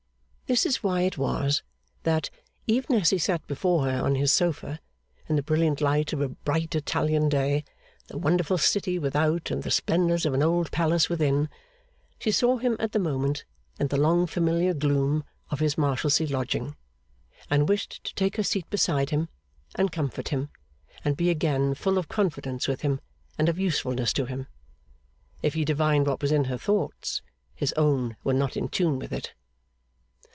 This 0.53 0.65
is 0.65 0.83
why 0.83 1.03
it 1.03 1.17
was, 1.17 1.63
that, 2.03 2.29
even 2.67 2.97
as 2.97 3.11
he 3.11 3.17
sat 3.17 3.47
before 3.47 3.85
her 3.85 4.01
on 4.03 4.15
his 4.15 4.33
sofa, 4.33 4.81
in 5.29 5.37
the 5.37 5.41
brilliant 5.41 5.79
light 5.79 6.11
of 6.11 6.19
a 6.19 6.27
bright 6.27 6.75
Italian 6.75 7.29
day, 7.29 7.63
the 8.09 8.17
wonderful 8.17 8.57
city 8.57 8.99
without 8.99 9.49
and 9.49 9.63
the 9.63 9.71
splendours 9.71 10.25
of 10.25 10.33
an 10.33 10.43
old 10.43 10.69
palace 10.69 11.07
within, 11.07 11.47
she 12.19 12.33
saw 12.33 12.57
him 12.57 12.75
at 12.81 12.91
the 12.91 12.99
moment 12.99 13.45
in 13.79 13.87
the 13.87 13.95
long 13.95 14.27
familiar 14.27 14.73
gloom 14.73 15.23
of 15.51 15.61
his 15.61 15.77
Marshalsea 15.77 16.27
lodging, 16.27 16.75
and 17.49 17.69
wished 17.69 18.03
to 18.03 18.13
take 18.13 18.35
her 18.35 18.43
seat 18.43 18.69
beside 18.69 19.09
him, 19.11 19.29
and 19.75 19.93
comfort 19.93 20.27
him, 20.27 20.49
and 21.05 21.15
be 21.15 21.29
again 21.29 21.73
full 21.75 21.97
of 21.97 22.09
confidence 22.09 22.67
with 22.67 22.81
him, 22.81 22.99
and 23.37 23.47
of 23.47 23.57
usefulness 23.57 24.11
to 24.11 24.25
him. 24.25 24.47
If 25.41 25.53
he 25.53 25.63
divined 25.63 26.07
what 26.07 26.21
was 26.21 26.33
in 26.33 26.43
her 26.45 26.57
thoughts, 26.57 27.21
his 27.55 27.71
own 27.77 28.17
were 28.25 28.33
not 28.33 28.57
in 28.57 28.67
tune 28.67 28.99
with 28.99 29.13
it. 29.13 29.33